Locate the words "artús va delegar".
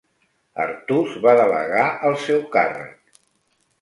0.63-1.85